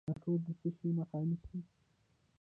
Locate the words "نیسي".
1.29-1.57